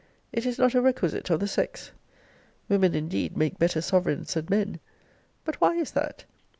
[0.33, 1.91] It is not a requisite of the sex.
[2.67, 4.79] Women, indeed, make better sovereigns than men:
[5.45, 6.25] but why is that?